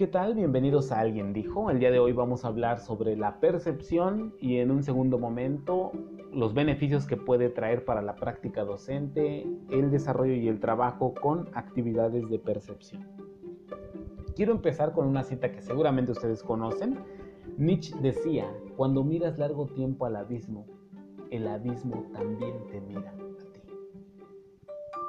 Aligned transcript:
¿qué 0.00 0.06
tal? 0.06 0.34
Bienvenidos 0.34 0.92
a 0.92 1.00
Alguien 1.00 1.34
Dijo. 1.34 1.70
El 1.70 1.78
día 1.78 1.90
de 1.90 1.98
hoy 1.98 2.14
vamos 2.14 2.46
a 2.46 2.48
hablar 2.48 2.80
sobre 2.80 3.18
la 3.18 3.38
percepción 3.38 4.32
y 4.40 4.56
en 4.56 4.70
un 4.70 4.82
segundo 4.82 5.18
momento 5.18 5.92
los 6.32 6.54
beneficios 6.54 7.06
que 7.06 7.18
puede 7.18 7.50
traer 7.50 7.84
para 7.84 8.00
la 8.00 8.16
práctica 8.16 8.64
docente, 8.64 9.46
el 9.68 9.90
desarrollo 9.90 10.32
y 10.32 10.48
el 10.48 10.58
trabajo 10.58 11.12
con 11.12 11.50
actividades 11.52 12.30
de 12.30 12.38
percepción. 12.38 13.06
Quiero 14.34 14.52
empezar 14.52 14.92
con 14.92 15.06
una 15.06 15.22
cita 15.22 15.52
que 15.52 15.60
seguramente 15.60 16.12
ustedes 16.12 16.42
conocen. 16.42 17.00
Nietzsche 17.58 17.94
decía, 18.00 18.50
cuando 18.78 19.04
miras 19.04 19.38
largo 19.38 19.66
tiempo 19.66 20.06
al 20.06 20.16
abismo, 20.16 20.64
el 21.30 21.46
abismo 21.46 22.06
también 22.14 22.54
te 22.70 22.80
mira 22.80 23.10
a 23.10 23.16
ti. 23.18 23.24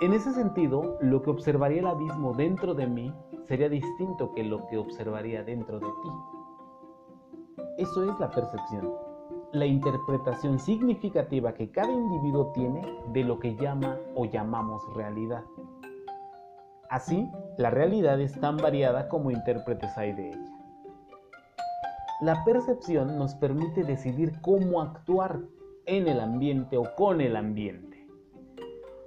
En 0.00 0.14
ese 0.14 0.32
sentido, 0.32 0.98
lo 1.00 1.22
que 1.22 1.30
observaría 1.30 1.78
el 1.78 1.86
abismo 1.86 2.32
dentro 2.32 2.74
de 2.74 2.88
mí 2.88 3.14
sería 3.50 3.68
distinto 3.68 4.32
que 4.32 4.44
lo 4.44 4.64
que 4.68 4.78
observaría 4.78 5.42
dentro 5.42 5.80
de 5.80 5.86
ti. 5.86 6.08
Eso 7.78 8.04
es 8.04 8.16
la 8.20 8.30
percepción, 8.30 8.92
la 9.50 9.66
interpretación 9.66 10.60
significativa 10.60 11.52
que 11.52 11.68
cada 11.72 11.90
individuo 11.90 12.52
tiene 12.54 12.80
de 13.08 13.24
lo 13.24 13.40
que 13.40 13.56
llama 13.56 13.98
o 14.14 14.24
llamamos 14.26 14.80
realidad. 14.94 15.42
Así, 16.90 17.28
la 17.58 17.70
realidad 17.70 18.20
es 18.20 18.38
tan 18.38 18.56
variada 18.56 19.08
como 19.08 19.32
intérpretes 19.32 19.98
hay 19.98 20.12
de 20.12 20.28
ella. 20.28 20.52
La 22.20 22.44
percepción 22.44 23.18
nos 23.18 23.34
permite 23.34 23.82
decidir 23.82 24.40
cómo 24.42 24.80
actuar 24.80 25.40
en 25.86 26.06
el 26.06 26.20
ambiente 26.20 26.76
o 26.76 26.84
con 26.94 27.20
el 27.20 27.34
ambiente. 27.34 27.89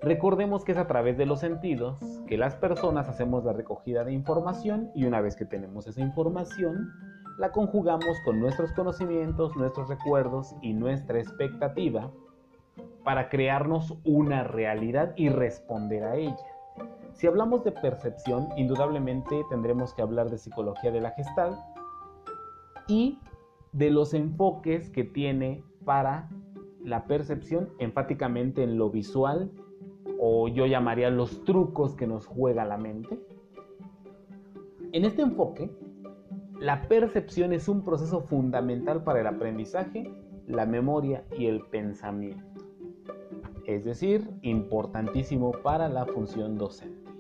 Recordemos 0.04 0.66
que 0.66 0.74
es 0.74 0.78
a 0.78 0.86
través 0.88 1.18
de 1.18 1.26
los 1.26 1.40
sentidos 1.40 1.98
que 2.28 2.38
las 2.38 2.56
personas 2.56 3.08
hacemos 3.08 3.46
la 3.46 3.54
recogida 3.54 4.04
de 4.04 4.12
información 4.12 4.92
y 4.94 5.06
una 5.06 5.22
vez 5.22 5.38
que 5.38 5.46
tenemos 5.46 5.88
esa 5.88 6.02
información, 6.02 6.92
la 7.38 7.54
conjugamos 7.54 8.18
con 8.26 8.42
nuestros 8.42 8.74
conocimientos, 8.74 9.56
nuestros 9.56 9.88
recuerdos 9.88 10.58
y 10.62 10.74
nuestra 10.74 11.20
expectativa 11.20 12.12
para 13.06 13.30
crearnos 13.30 13.98
una 14.04 14.44
realidad 14.44 15.14
y 15.16 15.30
responder 15.30 16.04
a 16.04 16.18
ella. 16.18 16.36
Si 17.14 17.26
hablamos 17.26 17.64
de 17.64 17.72
percepción, 17.72 18.50
indudablemente 18.58 19.44
tendremos 19.50 19.94
que 19.94 20.02
hablar 20.02 20.30
de 20.30 20.38
psicología 20.38 20.92
de 20.92 21.00
la 21.00 21.12
gestal 21.12 21.58
y 22.90 23.20
de 23.72 23.90
los 23.90 24.14
enfoques 24.14 24.90
que 24.90 25.06
tiene 25.06 25.64
para 25.86 26.28
la 26.84 27.06
percepción 27.06 27.70
enfáticamente 27.80 28.64
en 28.64 28.78
lo 28.78 28.90
visual 28.90 29.50
o 30.26 30.48
yo 30.48 30.66
llamaría 30.66 31.10
los 31.10 31.44
trucos 31.44 31.96
que 31.96 32.08
nos 32.08 32.26
juega 32.26 32.64
la 32.64 32.78
mente. 32.78 33.20
En 34.94 35.04
este 35.04 35.22
enfoque, 35.22 35.70
la 36.62 36.88
percepción 36.88 37.52
es 37.52 37.68
un 37.68 37.84
proceso 37.84 38.22
fundamental 38.22 39.04
para 39.04 39.20
el 39.20 39.28
aprendizaje, 39.28 40.10
la 40.48 40.66
memoria 40.66 41.26
y 41.38 41.48
el 41.48 41.66
pensamiento. 41.66 42.64
Es 43.66 43.84
decir, 43.84 44.30
importantísimo 44.44 45.52
para 45.52 45.90
la 45.90 46.06
función 46.06 46.58
docente. 46.58 47.12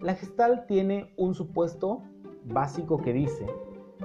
La 0.00 0.14
gestal 0.14 0.64
tiene 0.66 1.12
un 1.18 1.34
supuesto 1.34 2.00
básico 2.46 3.02
que 3.02 3.12
dice 3.12 3.44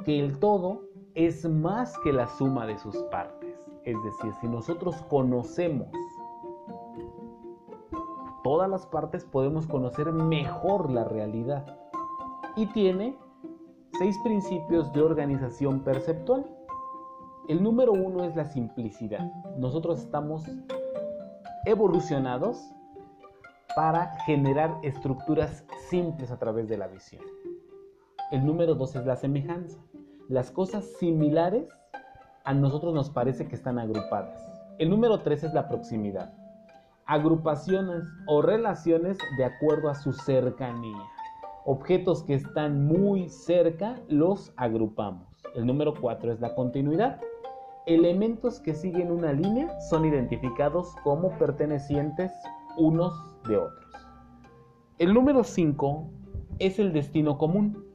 que 0.04 0.20
el 0.20 0.40
todo 0.40 0.82
es 1.16 1.50
más 1.50 1.98
que 2.00 2.12
la 2.12 2.28
suma 2.28 2.68
de 2.68 2.78
sus 2.80 2.98
partes. 3.04 3.56
Es 3.86 3.96
decir, 4.04 4.34
si 4.42 4.50
nosotros 4.50 4.98
conocemos 5.04 5.88
todas 8.48 8.70
las 8.70 8.86
partes 8.86 9.26
podemos 9.26 9.68
conocer 9.68 10.10
mejor 10.14 10.90
la 10.90 11.04
realidad. 11.04 11.66
Y 12.56 12.66
tiene 12.68 13.14
seis 14.00 14.18
principios 14.24 14.94
de 14.94 15.02
organización 15.02 15.82
perceptual. 15.82 16.46
El 17.50 17.62
número 17.62 17.92
uno 17.92 18.24
es 18.24 18.38
la 18.38 18.46
simplicidad. 18.46 19.30
Nosotros 19.58 20.00
estamos 20.00 20.46
evolucionados 21.66 22.58
para 23.76 24.18
generar 24.20 24.78
estructuras 24.82 25.66
simples 25.90 26.32
a 26.32 26.40
través 26.40 26.70
de 26.70 26.78
la 26.78 26.88
visión. 26.88 27.24
El 28.32 28.46
número 28.46 28.76
dos 28.76 28.96
es 28.96 29.06
la 29.06 29.18
semejanza. 29.18 29.78
Las 30.30 30.52
cosas 30.52 30.86
similares 31.00 31.68
a 32.46 32.54
nosotros 32.54 32.94
nos 32.94 33.10
parece 33.10 33.46
que 33.50 33.56
están 33.56 33.78
agrupadas. 33.78 34.42
El 34.80 34.90
número 34.90 35.20
tres 35.20 35.44
es 35.44 35.54
la 35.54 35.68
proximidad 35.68 36.47
agrupaciones 37.08 38.04
o 38.28 38.42
relaciones 38.42 39.18
de 39.38 39.46
acuerdo 39.46 39.90
a 39.90 39.96
su 39.96 40.12
cercanía. 40.12 41.02
Objetos 41.66 42.24
que 42.24 42.34
están 42.34 42.86
muy 42.86 43.30
cerca 43.30 43.96
los 44.10 44.54
agrupamos. 44.58 45.26
El 45.56 45.66
número 45.66 45.94
4 46.00 46.34
es 46.34 46.42
la 46.42 46.54
continuidad. 46.54 47.20
Elementos 47.86 48.60
que 48.60 48.74
siguen 48.74 49.12
una 49.12 49.32
línea 49.32 49.80
son 49.90 50.06
identificados 50.06 50.94
como 51.04 51.32
pertenecientes 51.38 52.32
unos 52.78 53.14
de 53.48 53.58
otros. 53.58 53.92
El 55.00 55.14
número 55.14 55.44
5 55.44 56.10
es 56.60 56.80
el 56.80 56.92
destino 56.92 57.38
común. 57.38 57.86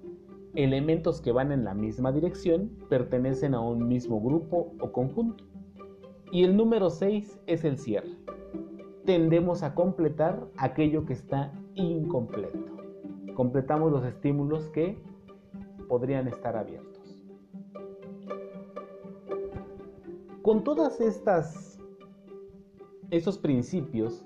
Elementos 0.54 1.20
que 1.20 1.32
van 1.32 1.52
en 1.52 1.64
la 1.64 1.74
misma 1.74 2.12
dirección 2.12 2.70
pertenecen 2.88 3.54
a 3.54 3.60
un 3.60 3.88
mismo 3.88 4.20
grupo 4.20 4.72
o 4.80 4.92
conjunto. 4.92 5.44
Y 6.30 6.44
el 6.44 6.56
número 6.56 6.88
6 6.88 7.40
es 7.46 7.64
el 7.64 7.78
cierre 7.78 8.22
tendemos 9.04 9.62
a 9.62 9.74
completar 9.74 10.46
aquello 10.56 11.04
que 11.04 11.12
está 11.12 11.52
incompleto. 11.74 12.58
Completamos 13.34 13.90
los 13.90 14.04
estímulos 14.04 14.68
que 14.68 15.02
podrían 15.88 16.28
estar 16.28 16.56
abiertos. 16.56 17.22
Con 20.42 20.64
todas 20.64 21.00
estas 21.00 21.78
estos 23.10 23.36
principios 23.36 24.24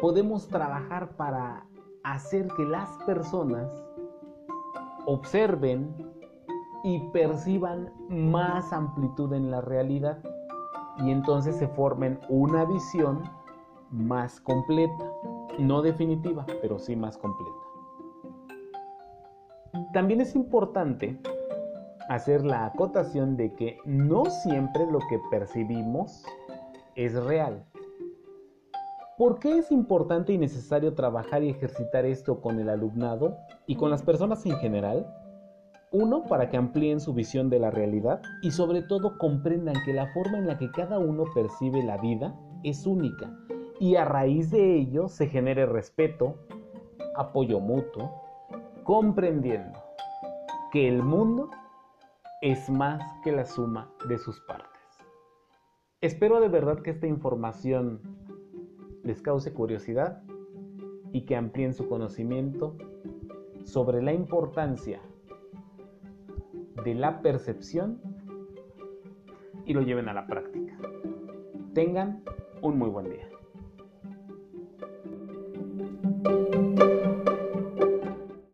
podemos 0.00 0.48
trabajar 0.48 1.16
para 1.16 1.66
hacer 2.04 2.48
que 2.56 2.64
las 2.64 2.88
personas 3.04 3.70
observen 5.04 5.94
y 6.84 7.00
perciban 7.10 7.92
más 8.08 8.72
amplitud 8.72 9.32
en 9.34 9.50
la 9.50 9.60
realidad 9.60 10.22
y 10.98 11.10
entonces 11.10 11.56
se 11.56 11.68
formen 11.68 12.18
una 12.28 12.64
visión 12.64 13.22
más 13.90 14.40
completa. 14.40 15.10
No 15.58 15.82
definitiva, 15.82 16.46
pero 16.62 16.78
sí 16.78 16.94
más 16.96 17.16
completa. 17.16 17.50
También 19.92 20.20
es 20.20 20.34
importante 20.34 21.20
hacer 22.08 22.44
la 22.44 22.66
acotación 22.66 23.36
de 23.36 23.54
que 23.54 23.78
no 23.84 24.24
siempre 24.26 24.86
lo 24.90 24.98
que 25.08 25.20
percibimos 25.30 26.24
es 26.94 27.14
real. 27.24 27.64
¿Por 29.16 29.40
qué 29.40 29.58
es 29.58 29.72
importante 29.72 30.32
y 30.32 30.38
necesario 30.38 30.94
trabajar 30.94 31.42
y 31.42 31.50
ejercitar 31.50 32.06
esto 32.06 32.40
con 32.40 32.60
el 32.60 32.68
alumnado 32.68 33.36
y 33.66 33.74
con 33.74 33.90
las 33.90 34.02
personas 34.02 34.46
en 34.46 34.56
general? 34.58 35.12
Uno, 35.90 36.24
para 36.24 36.50
que 36.50 36.56
amplíen 36.56 37.00
su 37.00 37.14
visión 37.14 37.50
de 37.50 37.58
la 37.58 37.70
realidad 37.70 38.22
y 38.42 38.52
sobre 38.52 38.82
todo 38.82 39.18
comprendan 39.18 39.74
que 39.84 39.92
la 39.92 40.06
forma 40.12 40.38
en 40.38 40.46
la 40.46 40.58
que 40.58 40.70
cada 40.70 40.98
uno 40.98 41.24
percibe 41.34 41.82
la 41.82 41.96
vida 41.96 42.38
es 42.62 42.86
única 42.86 43.34
y 43.80 43.96
a 43.96 44.04
raíz 44.04 44.50
de 44.50 44.76
ello 44.76 45.08
se 45.08 45.28
genere 45.28 45.66
respeto, 45.66 46.34
apoyo 47.16 47.60
mutuo, 47.60 48.12
comprendiendo 48.84 49.78
que 50.72 50.88
el 50.88 51.02
mundo 51.02 51.50
es 52.42 52.68
más 52.70 53.02
que 53.22 53.32
la 53.32 53.44
suma 53.44 53.90
de 54.08 54.18
sus 54.18 54.40
partes. 54.40 54.68
Espero 56.00 56.40
de 56.40 56.48
verdad 56.48 56.80
que 56.80 56.90
esta 56.90 57.06
información 57.06 58.00
les 59.02 59.22
cause 59.22 59.52
curiosidad 59.52 60.22
y 61.12 61.24
que 61.24 61.36
amplíen 61.36 61.74
su 61.74 61.88
conocimiento 61.88 62.76
sobre 63.64 64.02
la 64.02 64.12
importancia 64.12 65.00
de 66.84 66.94
la 66.94 67.20
percepción 67.22 68.00
y 69.64 69.74
lo 69.74 69.82
lleven 69.82 70.08
a 70.08 70.14
la 70.14 70.26
práctica. 70.26 70.76
Tengan 71.74 72.22
un 72.62 72.78
muy 72.78 72.88
buen 72.88 73.10
día. 73.10 73.28